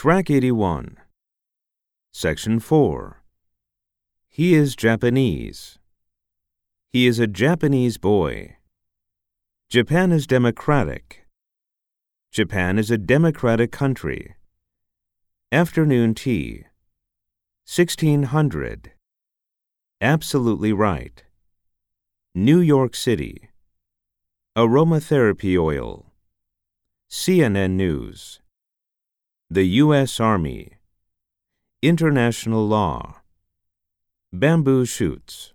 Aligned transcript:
Track 0.00 0.30
81. 0.30 0.96
Section 2.12 2.60
4. 2.60 3.20
He 4.28 4.54
is 4.54 4.76
Japanese. 4.76 5.80
He 6.88 7.08
is 7.08 7.18
a 7.18 7.26
Japanese 7.26 7.98
boy. 7.98 8.58
Japan 9.68 10.12
is 10.12 10.28
democratic. 10.28 11.26
Japan 12.30 12.78
is 12.78 12.92
a 12.92 12.96
democratic 12.96 13.72
country. 13.72 14.36
Afternoon 15.50 16.14
tea. 16.14 16.66
1600. 17.66 18.92
Absolutely 20.00 20.72
right. 20.72 21.24
New 22.36 22.60
York 22.60 22.94
City. 22.94 23.50
Aromatherapy 24.56 25.58
oil. 25.58 26.12
CNN 27.10 27.72
News. 27.72 28.38
The 29.50 29.64
U.S. 29.80 30.20
Army. 30.20 30.74
International 31.80 32.68
law. 32.68 33.22
Bamboo 34.30 34.84
shoots. 34.84 35.54